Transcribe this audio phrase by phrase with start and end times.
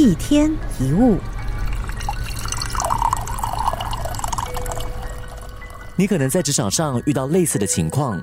[0.00, 0.48] 一天
[0.78, 1.18] 一物，
[5.96, 8.22] 你可能在职场上遇到类似的情况。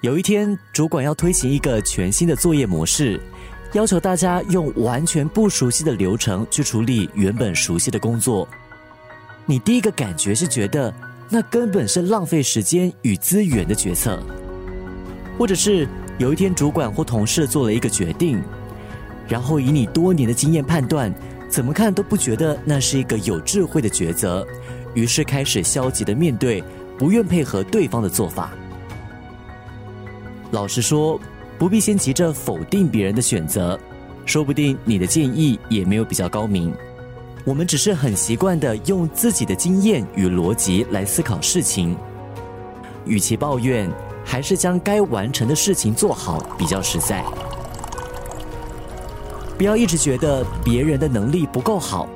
[0.00, 3.20] 有一天，主管要推行一个全新的作业模式，
[3.74, 8.48] 要求大家用完全不熟悉的流程去处理原本熟悉的工作。
[9.46, 10.92] 你第一个感觉是觉得
[11.30, 14.20] 那根本是浪费时间与资源的决策，
[15.38, 15.86] 或者是
[16.18, 18.42] 有一天主管或同事做了一个决定。
[19.28, 21.14] 然后以你多年的经验判断，
[21.48, 24.46] 怎么看都不觉得那是一个有智慧的抉择，
[24.94, 26.64] 于是开始消极的面对，
[26.96, 28.50] 不愿配合对方的做法。
[30.50, 31.20] 老实说，
[31.58, 33.78] 不必先急着否定别人的选择，
[34.24, 36.72] 说不定你的建议也没有比较高明。
[37.44, 41.96] 我们只是很习惯的用自己的经验与逻辑来思考事情，
[43.06, 43.90] 与其抱怨，
[44.24, 47.24] 还是将该完成的事情做好比较实在。
[49.58, 52.08] 不要一直觉得别人的能力不够好，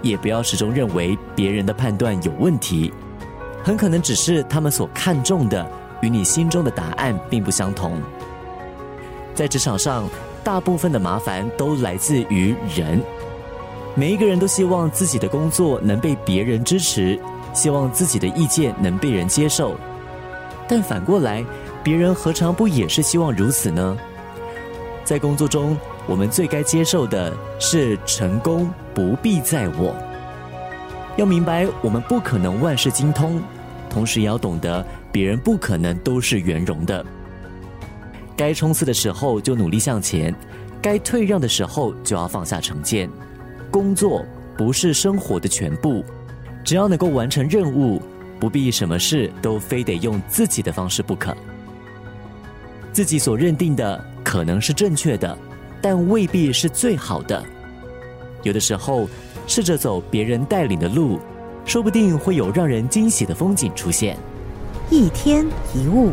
[0.00, 2.90] 也不要始终认为别人的判断有问题，
[3.62, 8.00] 很可能只是他们所看重的与你心中的答案并不相同。
[9.34, 10.08] 在职场上，
[10.42, 13.02] 大部分的麻烦都来自于人，
[13.94, 17.20] 每一个人都希望自己的工作能被别人支持，
[17.52, 19.76] 希望自己的意见能被人接受，
[20.66, 21.44] 但反过来，
[21.84, 23.94] 别人何尝不也是希望如此呢？
[25.04, 25.76] 在工作中。
[26.06, 29.94] 我们最该接受的是成功不必在我。
[31.16, 33.42] 要明白，我们不可能万事精通，
[33.88, 37.04] 同时也要懂得别人不可能都是圆融的。
[38.36, 40.34] 该冲刺的时候就努力向前，
[40.80, 43.08] 该退让的时候就要放下成见。
[43.70, 44.24] 工作
[44.56, 46.04] 不是生活的全部，
[46.62, 48.00] 只要能够完成任务，
[48.38, 51.34] 不必什么事都非得用自己的方式不可。
[52.92, 55.36] 自己所认定的可能是正确的。
[55.80, 57.42] 但未必是最好的。
[58.42, 59.08] 有的时候，
[59.46, 61.18] 试着走别人带领的路，
[61.64, 64.16] 说不定会有让人惊喜的风景出现。
[64.90, 66.12] 一天一物。